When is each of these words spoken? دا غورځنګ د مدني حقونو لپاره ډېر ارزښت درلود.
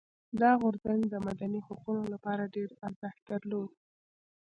دا 0.41 0.51
غورځنګ 0.61 1.01
د 1.09 1.15
مدني 1.27 1.59
حقونو 1.67 2.03
لپاره 2.13 2.51
ډېر 2.55 2.69
ارزښت 2.87 3.21
درلود. 3.31 3.71